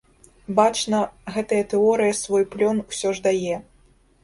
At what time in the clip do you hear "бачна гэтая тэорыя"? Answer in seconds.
0.59-2.17